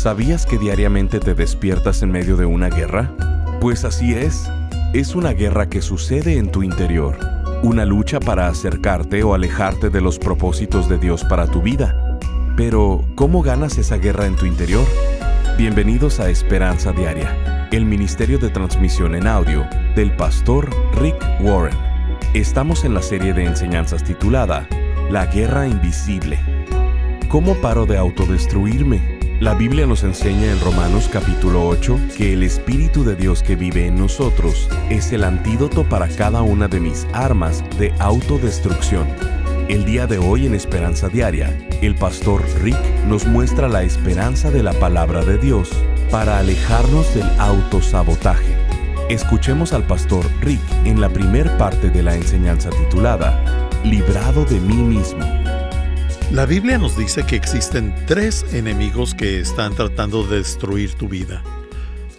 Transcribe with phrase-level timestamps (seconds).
[0.00, 3.14] ¿Sabías que diariamente te despiertas en medio de una guerra?
[3.60, 4.50] Pues así es.
[4.94, 7.18] Es una guerra que sucede en tu interior.
[7.62, 12.18] Una lucha para acercarte o alejarte de los propósitos de Dios para tu vida.
[12.56, 14.86] Pero, ¿cómo ganas esa guerra en tu interior?
[15.58, 21.76] Bienvenidos a Esperanza Diaria, el Ministerio de Transmisión en Audio del pastor Rick Warren.
[22.32, 24.66] Estamos en la serie de enseñanzas titulada
[25.10, 26.38] La Guerra Invisible.
[27.28, 29.19] ¿Cómo paro de autodestruirme?
[29.40, 33.86] La Biblia nos enseña en Romanos capítulo 8 que el Espíritu de Dios que vive
[33.86, 39.08] en nosotros es el antídoto para cada una de mis armas de autodestrucción.
[39.70, 42.76] El día de hoy en Esperanza Diaria, el pastor Rick
[43.06, 45.70] nos muestra la esperanza de la palabra de Dios
[46.10, 48.54] para alejarnos del autosabotaje.
[49.08, 53.42] Escuchemos al pastor Rick en la primer parte de la enseñanza titulada
[53.84, 55.24] Librado de mí mismo.
[56.32, 61.42] La Biblia nos dice que existen tres enemigos que están tratando de destruir tu vida.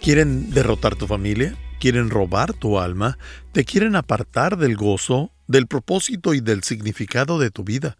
[0.02, 3.16] Quieren derrotar tu familia, quieren robar tu alma,
[3.52, 7.96] te quieren apartar del gozo, del propósito y del significado de tu vida.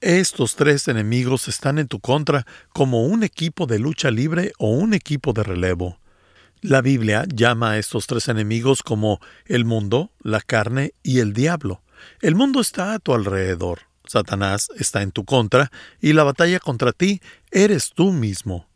[0.00, 4.92] Estos tres enemigos están en tu contra como un equipo de lucha libre o un
[4.92, 6.00] equipo de relevo.
[6.62, 11.80] La Biblia llama a estos tres enemigos como el mundo, la carne y el diablo.
[12.20, 16.92] El mundo está a tu alrededor, Satanás está en tu contra y la batalla contra
[16.92, 18.66] ti eres tú mismo.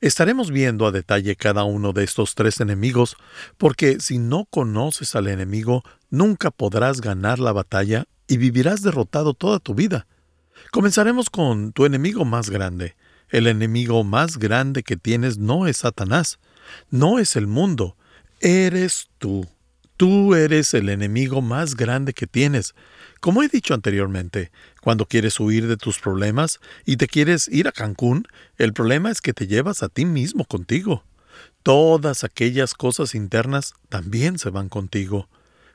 [0.00, 3.16] Estaremos viendo a detalle cada uno de estos tres enemigos,
[3.56, 9.58] porque si no conoces al enemigo, nunca podrás ganar la batalla y vivirás derrotado toda
[9.58, 10.06] tu vida.
[10.70, 12.94] Comenzaremos con tu enemigo más grande.
[13.30, 16.38] El enemigo más grande que tienes no es Satanás,
[16.90, 17.96] no es el mundo,
[18.40, 19.46] eres tú.
[19.98, 22.76] Tú eres el enemigo más grande que tienes.
[23.18, 27.72] Como he dicho anteriormente, cuando quieres huir de tus problemas y te quieres ir a
[27.72, 31.02] Cancún, el problema es que te llevas a ti mismo contigo.
[31.64, 35.28] Todas aquellas cosas internas también se van contigo.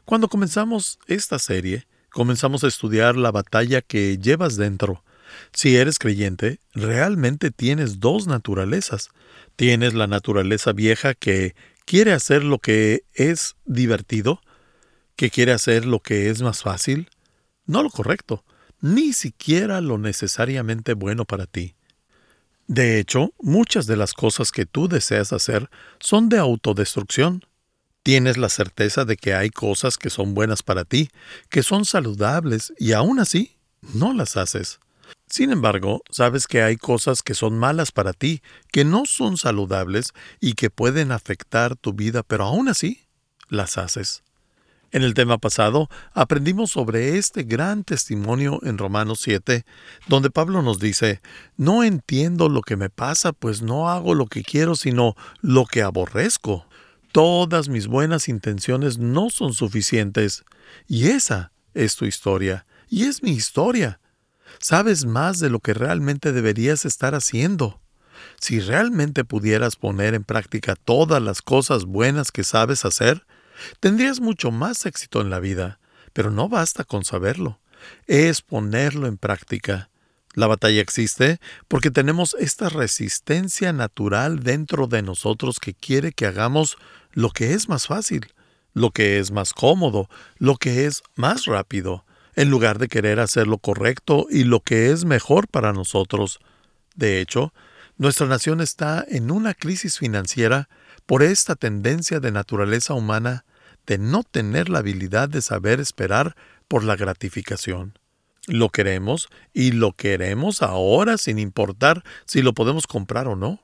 [0.06, 5.04] Cuando comenzamos esta serie, comenzamos a estudiar la batalla que llevas dentro.
[5.52, 9.10] Si eres creyente, realmente tienes dos naturalezas.
[9.58, 11.56] Tienes la naturaleza vieja que
[11.86, 14.42] quiere hacer lo que es divertido,
[15.16, 17.10] que quiere hacer lo que es más fácil,
[17.66, 18.44] no lo correcto,
[18.82, 21.76] ni siquiera lo necesariamente bueno para ti.
[22.68, 27.46] De hecho, muchas de las cosas que tú deseas hacer son de autodestrucción.
[28.04, 31.10] Tienes la certeza de que hay cosas que son buenas para ti,
[31.50, 33.58] que son saludables, y aún así
[33.94, 34.80] no las haces.
[35.34, 40.14] Sin embargo, sabes que hay cosas que son malas para ti, que no son saludables
[40.40, 43.08] y que pueden afectar tu vida, pero aún así
[43.50, 44.22] las haces.
[44.92, 49.66] En el tema pasado aprendimos sobre este gran testimonio en Romanos 7,
[50.08, 51.20] donde Pablo nos dice,
[51.58, 55.82] No entiendo lo que me pasa, pues no hago lo que quiero, sino lo que
[55.82, 56.68] aborrezco.
[57.12, 60.44] Todas mis buenas intenciones no son suficientes.
[60.88, 64.00] Y esa es tu historia, y es mi historia.
[64.60, 67.82] Sabes más de lo que realmente deberías estar haciendo.
[68.40, 73.26] Si realmente pudieras poner en práctica todas las cosas buenas que sabes hacer,
[73.80, 75.80] tendrías mucho más éxito en la vida,
[76.14, 77.60] pero no basta con saberlo,
[78.08, 79.90] es ponerlo en práctica.
[80.34, 86.78] La batalla existe porque tenemos esta resistencia natural dentro de nosotros que quiere que hagamos
[87.12, 88.34] lo que es más fácil,
[88.74, 92.06] lo que es más cómodo, lo que es más rápido,
[92.36, 96.40] en lugar de querer hacer lo correcto y lo que es mejor para nosotros.
[96.96, 97.54] De hecho,
[97.98, 100.70] nuestra nación está en una crisis financiera
[101.06, 103.46] por esta tendencia de naturaleza humana
[103.86, 106.36] de no tener la habilidad de saber esperar
[106.68, 107.98] por la gratificación.
[108.48, 113.62] Lo queremos y lo queremos ahora sin importar si lo podemos comprar o no.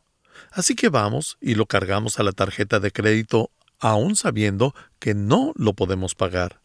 [0.52, 5.54] Así que vamos y lo cargamos a la tarjeta de crédito aún sabiendo que no
[5.56, 6.59] lo podemos pagar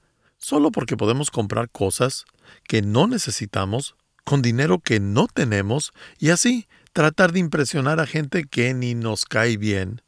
[0.45, 2.27] solo porque podemos comprar cosas
[2.69, 8.45] que no necesitamos con dinero que no tenemos y así tratar de impresionar a gente
[8.45, 10.03] que ni nos cae bien.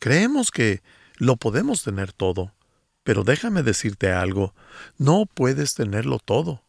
[0.00, 0.82] Creemos que
[1.18, 2.52] lo podemos tener todo,
[3.04, 4.56] pero déjame decirte algo,
[4.98, 6.64] no puedes tenerlo todo.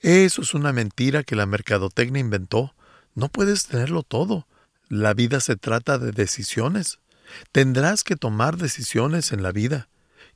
[0.00, 2.74] Eso es una mentira que la mercadotecnia inventó.
[3.14, 4.46] No puedes tenerlo todo.
[4.90, 6.98] La vida se trata de decisiones.
[7.50, 9.88] Tendrás que tomar decisiones en la vida.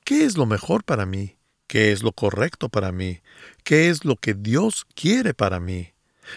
[0.02, 1.37] ¿Qué es lo mejor para mí?
[1.67, 3.20] Qué es lo correcto para mí,
[3.64, 5.93] qué es lo que Dios quiere para mí.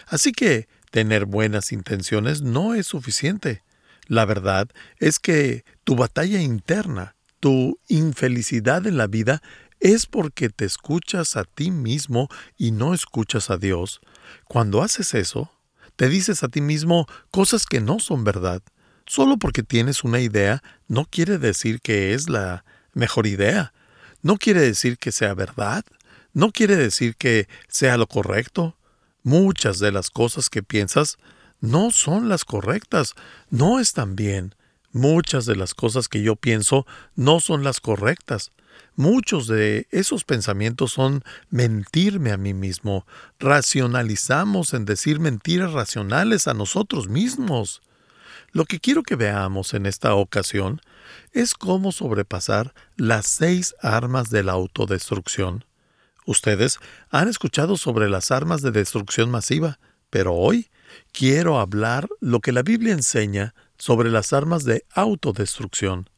[0.07, 3.63] Así que tener buenas intenciones no es suficiente.
[4.07, 4.69] La verdad
[4.99, 9.41] es que tu batalla interna, tu infelicidad en la vida,
[9.79, 14.01] es porque te escuchas a ti mismo y no escuchas a Dios.
[14.45, 15.51] Cuando haces eso,
[15.95, 18.61] te dices a ti mismo cosas que no son verdad.
[19.05, 23.73] Solo porque tienes una idea no quiere decir que es la mejor idea.
[24.25, 25.85] No quiere decir que sea verdad.
[26.33, 28.75] No quiere decir que sea lo correcto.
[29.21, 31.19] Muchas de las cosas que piensas
[31.61, 33.13] no son las correctas,
[33.51, 34.55] no están bien.
[34.91, 38.51] Muchas de las cosas que yo pienso no son las correctas.
[38.95, 43.05] Muchos de esos pensamientos son mentirme a mí mismo.
[43.37, 47.83] Racionalizamos en decir mentiras racionales a nosotros mismos.
[48.53, 50.81] Lo que quiero que veamos en esta ocasión
[51.31, 55.65] es cómo sobrepasar las seis armas de la autodestrucción.
[56.25, 56.79] Ustedes
[57.09, 59.79] han escuchado sobre las armas de destrucción masiva,
[60.09, 60.69] pero hoy
[61.11, 66.09] quiero hablar lo que la Biblia enseña sobre las armas de autodestrucción.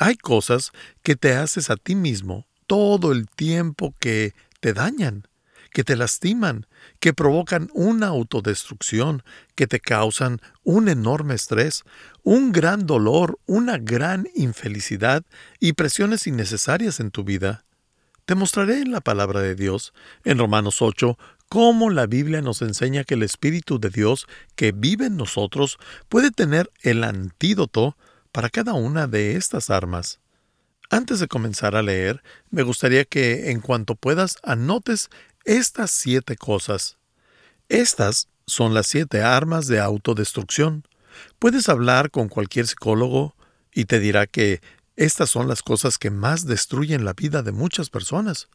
[0.00, 0.72] Hay cosas
[1.02, 5.28] que te haces a ti mismo todo el tiempo que te dañan,
[5.72, 6.66] que te lastiman,
[7.02, 9.24] que provocan una autodestrucción,
[9.56, 11.82] que te causan un enorme estrés,
[12.22, 15.24] un gran dolor, una gran infelicidad
[15.58, 17.64] y presiones innecesarias en tu vida.
[18.24, 21.18] Te mostraré en la palabra de Dios, en Romanos 8,
[21.48, 25.78] cómo la Biblia nos enseña que el Espíritu de Dios que vive en nosotros
[26.08, 27.96] puede tener el antídoto
[28.30, 30.20] para cada una de estas armas.
[30.92, 35.08] Antes de comenzar a leer, me gustaría que en cuanto puedas anotes
[35.44, 36.98] estas siete cosas.
[37.68, 40.86] Estas son las siete armas de autodestrucción.
[41.38, 43.34] Puedes hablar con cualquier psicólogo
[43.72, 44.60] y te dirá que
[44.96, 48.48] estas son las cosas que más destruyen la vida de muchas personas.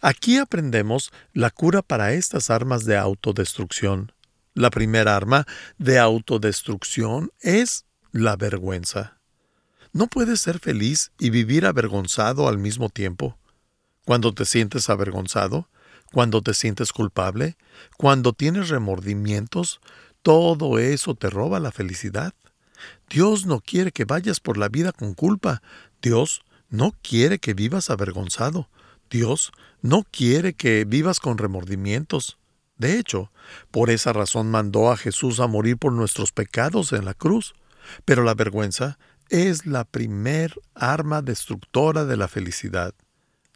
[0.00, 4.12] Aquí aprendemos la cura para estas armas de autodestrucción.
[4.54, 5.46] La primera arma
[5.78, 9.18] de autodestrucción es la vergüenza.
[9.92, 13.38] No puedes ser feliz y vivir avergonzado al mismo tiempo.
[14.04, 15.68] Cuando te sientes avergonzado,
[16.12, 17.56] cuando te sientes culpable,
[17.96, 19.80] cuando tienes remordimientos,
[20.22, 22.34] todo eso te roba la felicidad.
[23.08, 25.62] Dios no quiere que vayas por la vida con culpa.
[26.02, 28.68] Dios no quiere que vivas avergonzado.
[29.10, 32.38] Dios no quiere que vivas con remordimientos.
[32.76, 33.32] De hecho,
[33.70, 37.54] por esa razón mandó a Jesús a morir por nuestros pecados en la cruz.
[38.04, 38.98] Pero la vergüenza
[39.30, 42.94] es la primer arma destructora de la felicidad.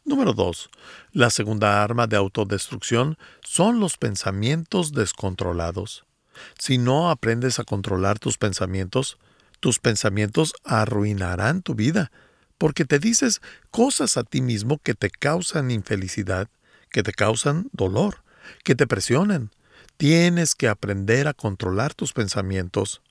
[0.05, 0.69] Número 2.
[1.13, 6.03] La segunda arma de autodestrucción son los pensamientos descontrolados.
[6.59, 9.17] Si no aprendes a controlar tus pensamientos,
[9.61, 12.11] tus pensamientos arruinarán tu vida,
[12.57, 13.41] porque te dices
[13.71, 16.49] cosas a ti mismo que te causan infelicidad,
[16.91, 18.25] que te causan dolor,
[18.65, 19.51] que te presionan.
[19.95, 23.01] Tienes que aprender a controlar tus pensamientos.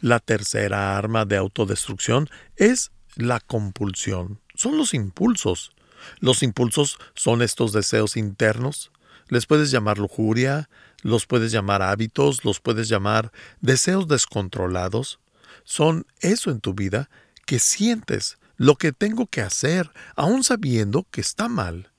[0.00, 4.40] La tercera arma de autodestrucción es la compulsión.
[4.54, 5.72] Son los impulsos.
[6.20, 8.90] Los impulsos son estos deseos internos.
[9.28, 10.68] Les puedes llamar lujuria,
[11.02, 15.18] los puedes llamar hábitos, los puedes llamar deseos descontrolados.
[15.64, 17.10] Son eso en tu vida
[17.44, 21.90] que sientes lo que tengo que hacer, aun sabiendo que está mal.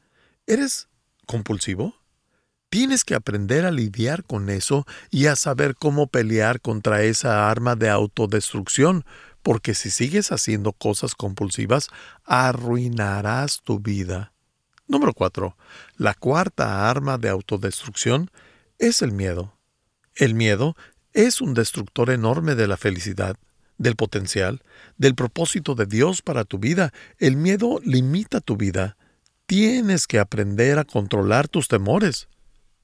[0.47, 0.87] ¿Eres
[1.25, 1.95] compulsivo?
[2.69, 7.75] Tienes que aprender a lidiar con eso y a saber cómo pelear contra esa arma
[7.75, 9.05] de autodestrucción,
[9.47, 11.87] porque si sigues haciendo cosas compulsivas,
[12.25, 14.33] arruinarás tu vida.
[14.89, 15.55] Número 4.
[15.95, 18.29] La cuarta arma de autodestrucción
[18.77, 19.57] es el miedo.
[20.15, 20.75] El miedo
[21.13, 23.37] es un destructor enorme de la felicidad,
[23.77, 24.63] del potencial,
[24.97, 26.91] del propósito de Dios para tu vida.
[27.17, 28.97] El miedo limita tu vida.
[29.45, 32.27] Tienes que aprender a controlar tus temores.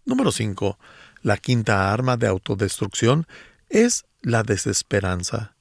[0.06, 0.80] Número 5.
[1.24, 3.28] La quinta arma de autodestrucción
[3.68, 5.54] es la desesperanza.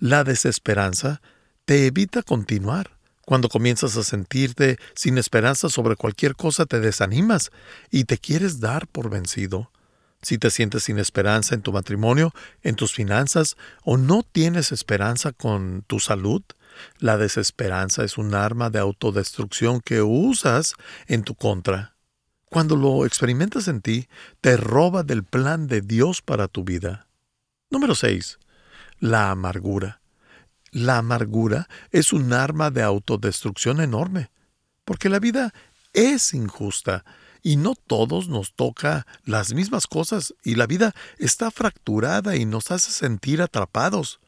[0.00, 1.20] La desesperanza
[1.66, 2.96] te evita continuar.
[3.26, 7.50] Cuando comienzas a sentirte sin esperanza sobre cualquier cosa, te desanimas
[7.90, 9.70] y te quieres dar por vencido.
[10.22, 15.32] Si te sientes sin esperanza en tu matrimonio, en tus finanzas, o no tienes esperanza
[15.32, 16.42] con tu salud,
[16.98, 20.76] la desesperanza es un arma de autodestrucción que usas
[21.08, 21.94] en tu contra.
[22.46, 24.08] Cuando lo experimentas en ti,
[24.40, 27.06] te roba del plan de Dios para tu vida.
[27.68, 28.38] Número 6
[29.00, 30.00] la amargura.
[30.70, 34.30] La amargura es un arma de autodestrucción enorme,
[34.84, 35.52] porque la vida
[35.92, 37.04] es injusta
[37.42, 42.70] y no todos nos toca las mismas cosas y la vida está fracturada y nos
[42.70, 44.20] hace sentir atrapados.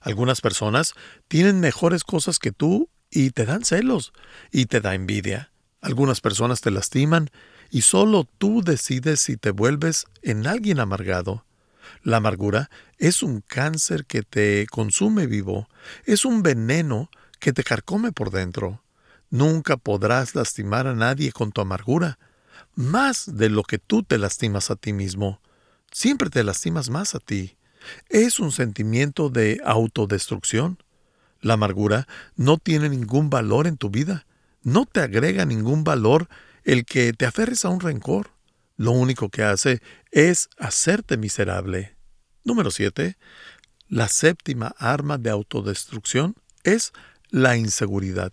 [0.00, 0.92] Algunas personas
[1.28, 4.12] tienen mejores cosas que tú y te dan celos
[4.52, 5.50] y te da envidia.
[5.80, 7.30] Algunas personas te lastiman
[7.70, 11.45] y solo tú decides si te vuelves en alguien amargado.
[12.02, 15.68] La amargura es un cáncer que te consume vivo,
[16.04, 18.82] es un veneno que te carcome por dentro.
[19.30, 22.18] Nunca podrás lastimar a nadie con tu amargura,
[22.74, 25.40] más de lo que tú te lastimas a ti mismo.
[25.90, 27.56] Siempre te lastimas más a ti.
[28.08, 30.82] Es un sentimiento de autodestrucción.
[31.40, 34.26] La amargura no tiene ningún valor en tu vida.
[34.62, 36.28] No te agrega ningún valor
[36.64, 38.35] el que te aferres a un rencor.
[38.76, 39.80] Lo único que hace
[40.10, 41.96] es hacerte miserable.
[42.44, 43.16] Número 7.
[43.88, 46.92] La séptima arma de autodestrucción es
[47.30, 48.32] la inseguridad.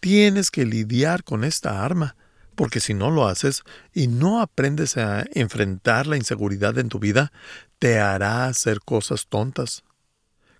[0.00, 2.16] Tienes que lidiar con esta arma,
[2.54, 7.32] porque si no lo haces y no aprendes a enfrentar la inseguridad en tu vida,
[7.78, 9.84] te hará hacer cosas tontas.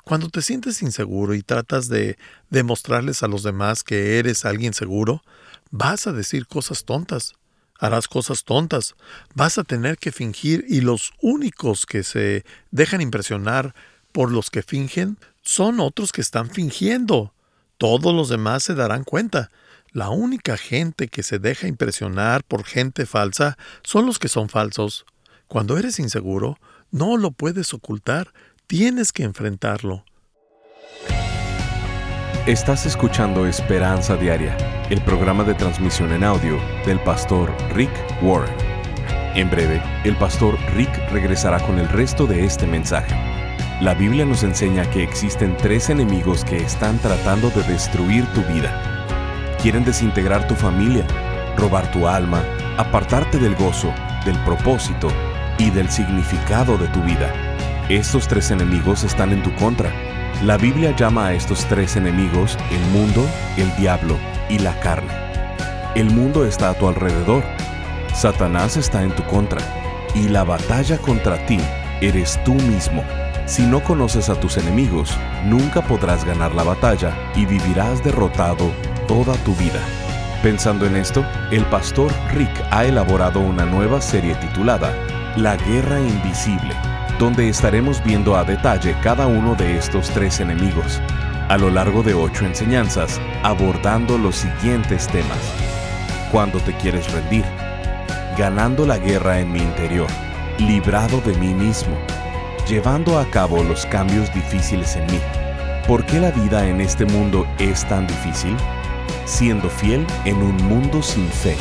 [0.04, 2.18] Cuando te sientes inseguro y tratas de
[2.50, 5.22] demostrarles a los demás que eres alguien seguro,
[5.70, 7.34] vas a decir cosas tontas,
[7.78, 8.94] harás cosas tontas,
[9.34, 13.74] vas a tener que fingir y los únicos que se dejan impresionar
[14.12, 17.34] por los que fingen son otros que están fingiendo.
[17.76, 19.50] Todos los demás se darán cuenta.
[19.92, 25.04] La única gente que se deja impresionar por gente falsa son los que son falsos.
[25.46, 26.58] Cuando eres inseguro,
[26.90, 28.32] no lo puedes ocultar,
[28.66, 30.05] tienes que enfrentarlo.
[32.46, 34.56] Estás escuchando Esperanza Diaria,
[34.88, 37.90] el programa de transmisión en audio del pastor Rick
[38.22, 38.54] Warren.
[39.34, 43.16] En breve, el pastor Rick regresará con el resto de este mensaje.
[43.80, 49.56] La Biblia nos enseña que existen tres enemigos que están tratando de destruir tu vida.
[49.60, 51.04] Quieren desintegrar tu familia,
[51.56, 52.44] robar tu alma,
[52.78, 53.92] apartarte del gozo,
[54.24, 55.08] del propósito
[55.58, 57.28] y del significado de tu vida.
[57.88, 59.90] Estos tres enemigos están en tu contra.
[60.42, 63.26] La Biblia llama a estos tres enemigos el mundo,
[63.56, 64.18] el diablo
[64.50, 65.12] y la carne.
[65.94, 67.42] El mundo está a tu alrededor.
[68.14, 69.62] Satanás está en tu contra.
[70.14, 71.58] Y la batalla contra ti
[72.02, 73.02] eres tú mismo.
[73.46, 75.16] Si no conoces a tus enemigos,
[75.46, 78.70] nunca podrás ganar la batalla y vivirás derrotado
[79.08, 79.80] toda tu vida.
[80.42, 84.92] Pensando en esto, el pastor Rick ha elaborado una nueva serie titulada
[85.36, 86.74] La Guerra Invisible,
[87.18, 91.00] donde estaremos viendo a detalle cada uno de estos tres enemigos,
[91.48, 95.38] a lo largo de ocho enseñanzas, abordando los siguientes temas.
[96.30, 97.44] Cuando te quieres rendir,
[98.36, 100.08] ganando la guerra en mi interior,
[100.58, 101.96] librado de mí mismo,
[102.68, 105.20] llevando a cabo los cambios difíciles en mí.
[105.86, 108.56] ¿Por qué la vida en este mundo es tan difícil?
[109.24, 111.56] Siendo fiel en un mundo sin fe,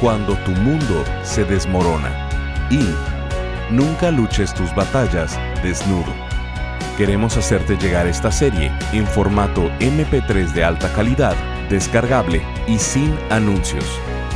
[0.00, 2.28] cuando tu mundo se desmorona
[2.70, 2.78] y
[3.70, 6.12] nunca luches tus batallas desnudo.
[6.96, 11.36] Queremos hacerte llegar esta serie en formato MP3 de alta calidad,
[11.68, 13.84] descargable y sin anuncios.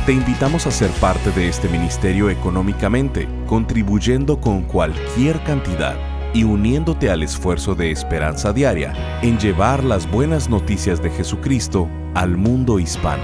[0.05, 5.95] Te invitamos a ser parte de este ministerio económicamente, contribuyendo con cualquier cantidad
[6.33, 12.37] y uniéndote al esfuerzo de esperanza diaria en llevar las buenas noticias de Jesucristo al
[12.37, 13.23] mundo hispano.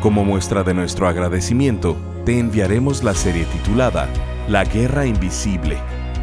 [0.00, 4.08] Como muestra de nuestro agradecimiento, te enviaremos la serie titulada
[4.48, 5.78] la Guerra Invisible.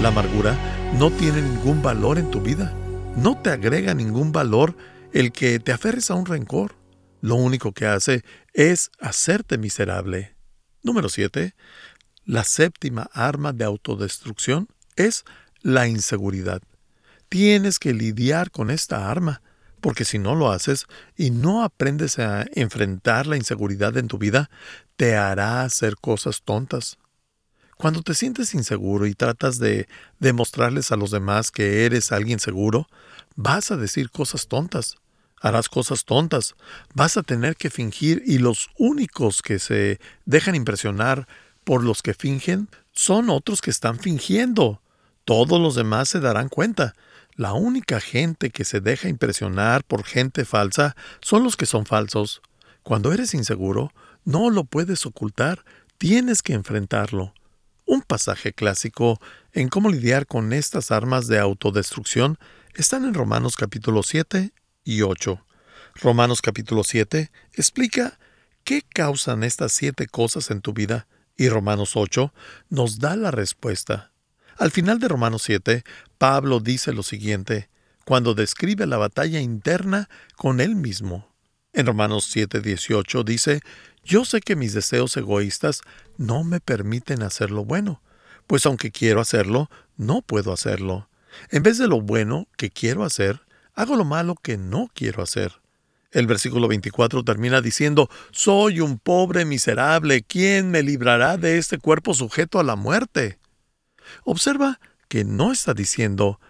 [0.00, 0.56] La amargura
[0.98, 2.74] no tiene ningún valor en tu vida.
[3.16, 4.76] No te agrega ningún valor
[5.12, 6.76] el que te aferres a un rencor.
[7.20, 10.34] Lo único que hace es hacerte miserable.
[10.82, 11.54] Número 7.
[12.24, 15.24] La séptima arma de autodestrucción es
[15.62, 16.62] la inseguridad.
[17.32, 19.40] Tienes que lidiar con esta arma,
[19.80, 20.84] porque si no lo haces
[21.16, 24.50] y no aprendes a enfrentar la inseguridad en tu vida,
[24.96, 26.98] te hará hacer cosas tontas.
[27.78, 32.86] Cuando te sientes inseguro y tratas de demostrarles a los demás que eres alguien seguro,
[33.34, 34.96] vas a decir cosas tontas,
[35.40, 36.54] harás cosas tontas,
[36.92, 41.26] vas a tener que fingir y los únicos que se dejan impresionar
[41.64, 44.82] por los que fingen son otros que están fingiendo.
[45.24, 46.92] Todos los demás se darán cuenta
[47.34, 52.42] la única gente que se deja impresionar por gente falsa son los que son falsos.
[52.82, 53.92] Cuando eres inseguro,
[54.24, 55.64] no lo puedes ocultar,
[55.98, 57.34] tienes que enfrentarlo.
[57.86, 59.20] Un pasaje clásico
[59.52, 62.38] en cómo lidiar con estas armas de autodestrucción
[62.74, 64.52] están en Romanos capítulo 7
[64.84, 65.44] y 8.
[65.96, 68.18] Romanos capítulo 7 explica
[68.64, 72.32] qué causan estas siete cosas en tu vida y Romanos 8
[72.68, 74.11] nos da la respuesta.
[74.58, 75.84] Al final de Romanos 7,
[76.18, 77.68] Pablo dice lo siguiente,
[78.04, 81.32] cuando describe la batalla interna con él mismo.
[81.72, 83.60] En Romanos 7:18 dice,
[84.04, 85.80] Yo sé que mis deseos egoístas
[86.18, 88.02] no me permiten hacer lo bueno,
[88.46, 91.08] pues aunque quiero hacerlo, no puedo hacerlo.
[91.50, 93.40] En vez de lo bueno que quiero hacer,
[93.74, 95.62] hago lo malo que no quiero hacer.
[96.10, 102.12] El versículo 24 termina diciendo, Soy un pobre miserable, ¿quién me librará de este cuerpo
[102.12, 103.38] sujeto a la muerte?
[104.24, 106.40] Observa que no está diciendo,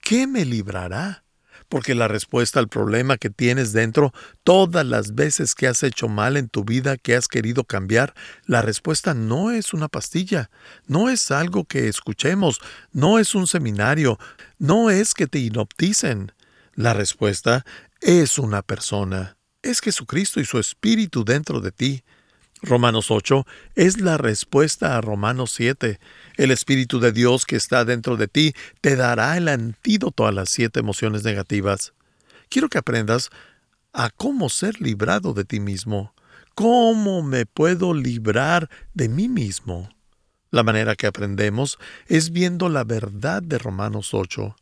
[0.00, 1.24] ¿qué me librará?
[1.68, 6.38] Porque la respuesta al problema que tienes dentro, todas las veces que has hecho mal
[6.38, 8.14] en tu vida, que has querido cambiar,
[8.46, 10.50] la respuesta no es una pastilla,
[10.86, 12.60] no es algo que escuchemos,
[12.92, 14.18] no es un seminario,
[14.58, 16.32] no es que te inopticen.
[16.74, 17.66] La respuesta
[18.00, 22.04] es una persona, es Jesucristo y su Espíritu dentro de ti.
[22.62, 23.46] Romanos 8
[23.76, 26.00] es la respuesta a Romanos 7.
[26.36, 30.50] El Espíritu de Dios que está dentro de ti te dará el antídoto a las
[30.50, 31.92] siete emociones negativas.
[32.48, 33.30] Quiero que aprendas
[33.92, 36.14] a cómo ser librado de ti mismo.
[36.54, 39.88] ¿Cómo me puedo librar de mí mismo?
[40.50, 44.56] La manera que aprendemos es viendo la verdad de Romanos 8.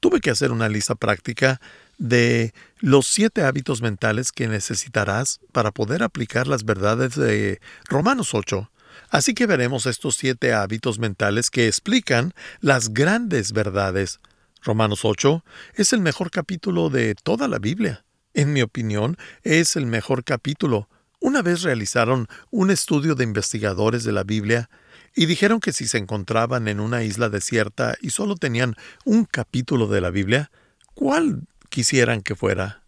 [0.00, 1.60] Tuve que hacer una lista práctica
[2.00, 8.70] de los siete hábitos mentales que necesitarás para poder aplicar las verdades de Romanos 8.
[9.10, 14.18] Así que veremos estos siete hábitos mentales que explican las grandes verdades.
[14.62, 18.04] Romanos 8 es el mejor capítulo de toda la Biblia.
[18.32, 20.88] En mi opinión, es el mejor capítulo.
[21.20, 24.70] Una vez realizaron un estudio de investigadores de la Biblia
[25.14, 29.86] y dijeron que si se encontraban en una isla desierta y solo tenían un capítulo
[29.86, 30.50] de la Biblia,
[30.94, 32.84] ¿cuál quisieran que fuera.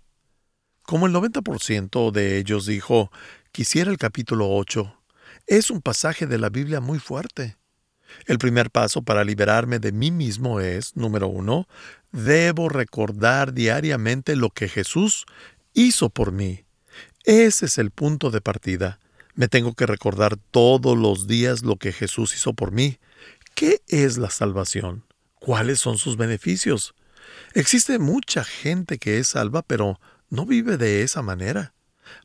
[0.83, 3.11] Como el 90% de ellos dijo,
[3.53, 5.01] quisiera el capítulo 8.
[5.47, 7.57] Es un pasaje de la Biblia muy fuerte.
[8.27, 11.67] El primer paso para liberarme de mí mismo es, número uno,
[12.11, 15.25] debo recordar diariamente lo que Jesús
[15.73, 16.65] hizo por mí.
[17.25, 18.99] Ese es el punto de partida.
[19.35, 22.99] Me tengo que recordar todos los días lo que Jesús hizo por mí.
[23.55, 25.05] ¿Qué es la salvación?
[25.37, 26.95] ¿Cuáles son sus beneficios?
[27.55, 31.75] Existe mucha gente que es salva, pero no vive de esa manera.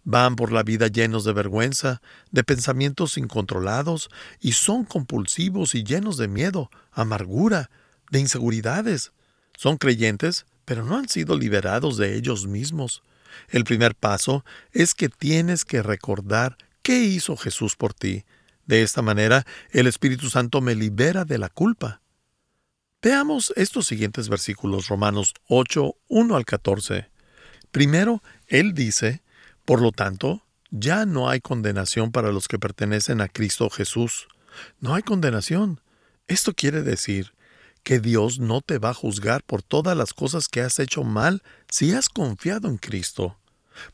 [0.03, 6.17] Van por la vida llenos de vergüenza, de pensamientos incontrolados, y son compulsivos y llenos
[6.17, 7.69] de miedo, amargura,
[8.09, 9.11] de inseguridades.
[9.55, 13.03] Son creyentes, pero no han sido liberados de ellos mismos.
[13.49, 18.25] El primer paso es que tienes que recordar qué hizo Jesús por ti.
[18.65, 22.01] De esta manera, el Espíritu Santo me libera de la culpa.
[22.99, 27.11] Veamos estos siguientes versículos, Romanos 8, 1 al 14.
[27.69, 29.21] Primero, él dice,
[29.65, 34.27] por lo tanto, ya no hay condenación para los que pertenecen a Cristo Jesús.
[34.79, 35.79] No hay condenación.
[36.27, 37.33] Esto quiere decir
[37.83, 41.43] que Dios no te va a juzgar por todas las cosas que has hecho mal
[41.69, 43.37] si has confiado en Cristo.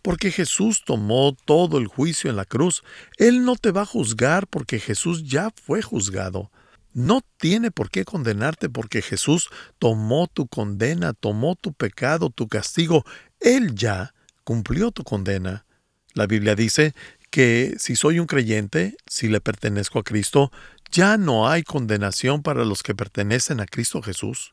[0.02, 2.84] Porque Jesús tomó todo el juicio en la cruz.
[3.18, 6.52] Él no te va a juzgar porque Jesús ya fue juzgado
[6.93, 13.03] no tiene por qué condenarte porque Jesús tomó tu condena, tomó tu pecado, tu castigo.
[13.39, 15.65] Él ya cumplió tu condena.
[16.13, 16.93] La Biblia dice
[17.32, 20.51] que si soy un creyente, si le pertenezco a Cristo,
[20.91, 24.51] ya no hay condenación para los que pertenecen a Cristo Jesús.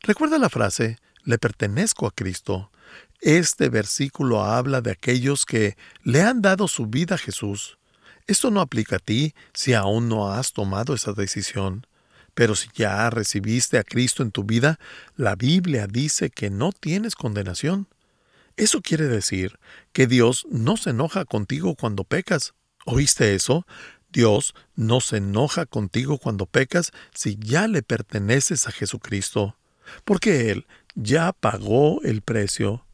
[0.00, 2.72] Recuerda la frase, le pertenezco a Cristo.
[3.20, 7.78] Este versículo habla de aquellos que le han dado su vida a Jesús.
[8.28, 11.86] Esto no aplica a ti si aún no has tomado esa decisión.
[12.34, 14.78] Pero si ya recibiste a Cristo en tu vida,
[15.16, 17.88] la Biblia dice que no tienes condenación.
[18.56, 19.58] Eso quiere decir
[19.92, 22.52] que Dios no se enoja contigo cuando pecas.
[22.84, 23.66] ¿Oíste eso?
[24.12, 29.56] Dios no se enoja contigo cuando pecas si ya le perteneces a Jesucristo,
[30.04, 32.84] porque Él ya pagó el precio.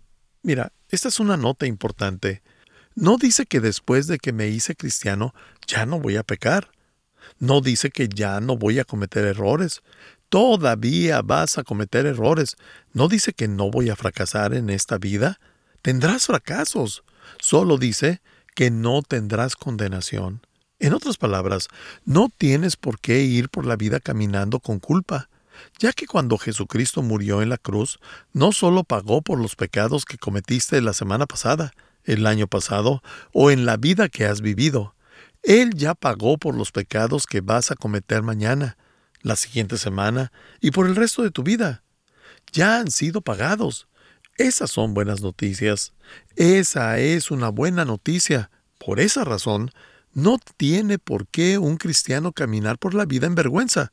[0.42, 2.42] Mira, esta es una nota importante.
[2.95, 5.35] No dice que después de que me hice cristiano
[5.67, 6.71] ya no voy a pecar.
[7.39, 9.83] No dice que ya no voy a cometer errores.
[10.29, 12.57] Todavía vas a cometer errores.
[12.93, 15.41] No dice que no voy a fracasar en esta vida.
[15.83, 17.03] Tendrás fracasos.
[17.41, 18.21] Solo dice
[18.55, 20.41] que no tendrás condenación.
[20.79, 21.69] En otras palabras,
[22.05, 25.29] no tienes por qué ir por la vida caminando con culpa,
[25.79, 27.99] ya que cuando Jesucristo murió en la cruz,
[28.33, 31.73] no solo pagó por los pecados que cometiste la semana pasada,
[32.05, 34.95] el año pasado o en la vida que has vivido.
[35.43, 38.77] Él ya pagó por los pecados que vas a cometer mañana,
[39.21, 41.83] la siguiente semana y por el resto de tu vida.
[42.53, 43.88] Ya han sido pagados.
[44.37, 45.93] Esas son buenas noticias.
[46.37, 48.51] Esa es una buena noticia.
[48.79, 49.71] Por esa razón,
[50.12, 53.93] no tiene por qué un cristiano caminar por la vida en vergüenza,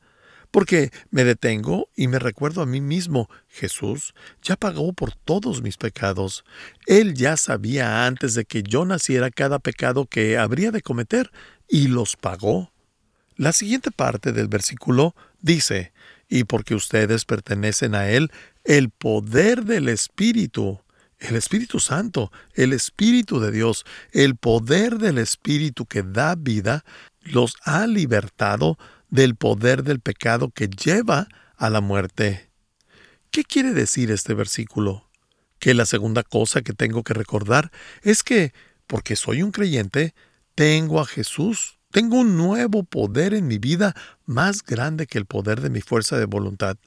[0.52, 5.78] porque me detengo y me recuerdo a mí mismo, Jesús ya pagó por todos mis
[5.78, 6.44] pecados.
[6.86, 11.32] Él ya sabía antes de que yo naciera cada pecado que habría de cometer,
[11.68, 12.70] y los pagó.
[13.36, 15.92] La siguiente parte del versículo dice,
[16.28, 18.30] y porque ustedes pertenecen a Él,
[18.64, 20.80] el poder del Espíritu,
[21.18, 26.84] el Espíritu Santo, el Espíritu de Dios, el poder del Espíritu que da vida,
[27.22, 28.76] los ha libertado
[29.12, 32.50] del poder del pecado que lleva a la muerte.
[33.30, 35.10] ¿Qué quiere decir este versículo?
[35.58, 37.70] Que la segunda cosa que tengo que recordar
[38.00, 38.54] es que,
[38.86, 40.14] porque soy un creyente,
[40.54, 43.94] tengo a Jesús, tengo un nuevo poder en mi vida
[44.24, 46.78] más grande que el poder de mi fuerza de voluntad.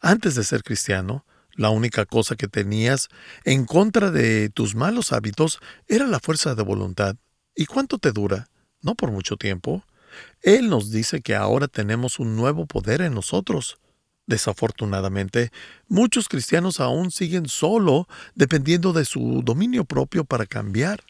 [0.00, 3.08] Antes de ser cristiano, la única cosa que tenías
[3.42, 5.58] en contra de tus malos hábitos
[5.88, 7.16] era la fuerza de voluntad.
[7.56, 8.46] ¿Y cuánto te dura?
[8.80, 9.84] No por mucho tiempo.
[10.42, 13.78] Él nos dice que ahora tenemos un nuevo poder en nosotros.
[14.26, 15.52] Desafortunadamente,
[15.88, 21.04] muchos cristianos aún siguen solo dependiendo de su dominio propio para cambiar.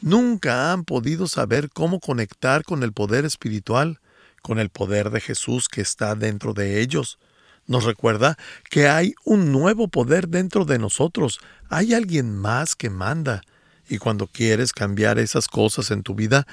[0.00, 4.00] Nunca han podido saber cómo conectar con el poder espiritual,
[4.42, 7.18] con el poder de Jesús que está dentro de ellos.
[7.66, 8.38] Nos recuerda
[8.70, 13.42] que hay un nuevo poder dentro de nosotros, hay alguien más que manda.
[13.88, 16.46] Y cuando quieres cambiar esas cosas en tu vida,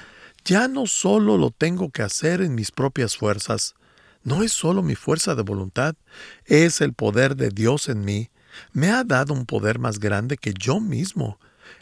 [0.46, 3.74] ya no solo lo tengo que hacer en mis propias fuerzas,
[4.22, 5.96] no es solo mi fuerza de voluntad,
[6.44, 8.30] es el poder de Dios en mí.
[8.72, 11.38] Me ha dado un poder más grande que yo mismo.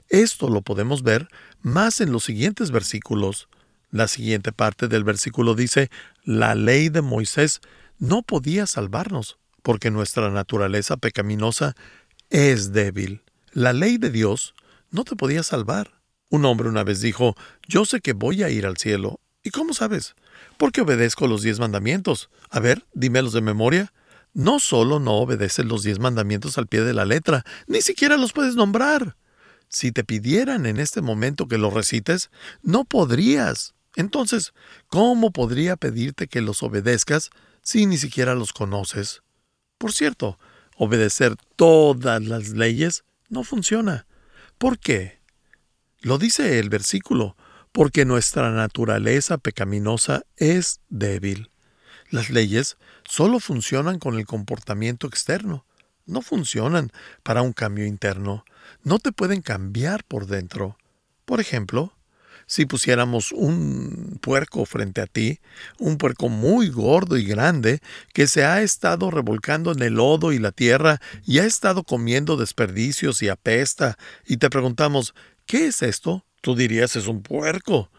[0.08, 1.28] Esto lo podemos ver
[1.62, 3.48] más en los siguientes versículos.
[3.90, 5.90] La siguiente parte del versículo dice,
[6.24, 7.60] la ley de Moisés
[7.98, 11.74] no podía salvarnos, porque nuestra naturaleza pecaminosa
[12.30, 13.22] es débil.
[13.52, 14.54] La ley de Dios
[14.90, 15.92] no te podía salvar.
[16.34, 17.36] Un hombre una vez dijo,
[17.68, 19.20] yo sé que voy a ir al cielo.
[19.44, 20.16] ¿Y cómo sabes?
[20.56, 22.28] Porque obedezco los diez mandamientos.
[22.50, 23.92] A ver, dímelos de memoria.
[24.32, 28.32] No solo no obedeces los diez mandamientos al pie de la letra, ni siquiera los
[28.32, 29.16] puedes nombrar.
[29.68, 33.74] Si te pidieran en este momento que los recites, no podrías.
[33.94, 34.54] Entonces,
[34.88, 37.30] ¿cómo podría pedirte que los obedezcas
[37.62, 39.22] si ni siquiera los conoces?
[39.78, 40.40] Por cierto,
[40.76, 44.08] obedecer todas las leyes no funciona.
[44.58, 45.22] ¿Por qué?
[46.04, 47.34] Lo dice el versículo,
[47.72, 51.50] porque nuestra naturaleza pecaminosa es débil.
[52.10, 52.76] Las leyes
[53.08, 55.64] solo funcionan con el comportamiento externo,
[56.04, 58.44] no funcionan para un cambio interno,
[58.82, 60.76] no te pueden cambiar por dentro.
[61.24, 61.94] Por ejemplo,
[62.46, 65.40] si pusiéramos un puerco frente a ti,
[65.78, 67.80] un puerco muy gordo y grande,
[68.12, 72.36] que se ha estado revolcando en el lodo y la tierra y ha estado comiendo
[72.36, 75.14] desperdicios y apesta, y te preguntamos,
[75.46, 76.24] ¿Qué es esto?
[76.40, 77.90] Tú dirías es un puerco.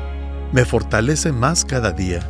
[0.56, 2.20] me fortalece más cada día.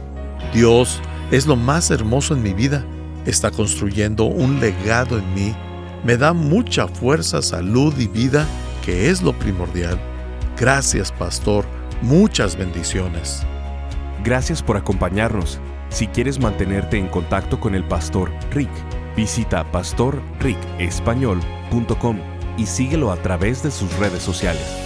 [0.52, 2.84] Dios es lo más hermoso en mi vida.
[3.24, 5.54] Está construyendo un legado en mí.
[6.04, 8.44] Me da mucha fuerza, salud y vida,
[8.84, 9.96] que es lo primordial.
[10.58, 11.64] Gracias, pastor.
[12.02, 13.44] Muchas bendiciones.
[14.24, 15.60] Gracias por acompañarnos.
[15.90, 18.70] Si quieres mantenerte en contacto con el pastor Rick,
[19.16, 22.18] visita pastorricespañol.com
[22.58, 24.85] y síguelo a través de sus redes sociales.